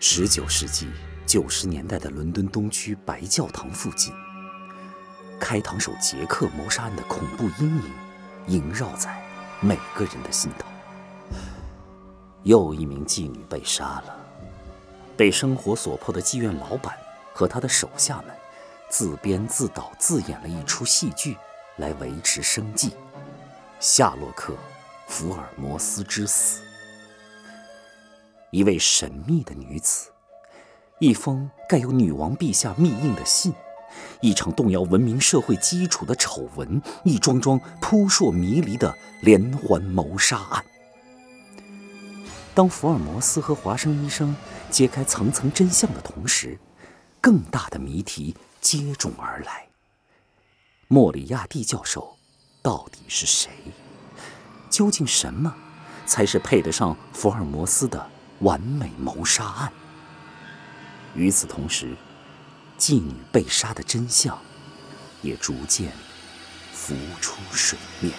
[0.00, 0.86] 十九世纪
[1.26, 4.14] 九十年代的伦敦东区白教堂附近，
[5.40, 7.90] 开膛手杰克谋杀案的恐怖阴影
[8.46, 9.20] 萦绕在
[9.60, 10.68] 每个人的心头。
[12.44, 14.16] 又一名妓女被杀了，
[15.16, 16.96] 被生活所迫的妓院老板
[17.34, 18.32] 和他的手下们
[18.88, 21.36] 自编自导自演了一出戏剧
[21.78, 22.92] 来维持生计。
[23.80, 24.52] 夏洛克·
[25.08, 26.67] 福尔摩斯之死。
[28.50, 30.10] 一位神秘的女子，
[31.00, 33.52] 一封盖有女王陛下密印的信，
[34.22, 40.64] 一场动摇文明社会基础的丑闻，一桩桩扑朔迷离的连环谋杀案。
[42.54, 44.34] 当福尔摩斯和华生医生
[44.70, 46.58] 揭开层层真相的同时，
[47.20, 49.68] 更大的谜题接踵而来：
[50.88, 52.16] 莫里亚蒂教授
[52.62, 53.50] 到底是谁？
[54.70, 55.54] 究竟什么
[56.06, 58.10] 才是配得上福尔摩斯的？
[58.40, 59.72] 完美谋杀案。
[61.14, 61.96] 与此同时，
[62.78, 64.38] 妓女被杀的真相
[65.22, 65.92] 也逐渐
[66.72, 68.12] 浮出水面。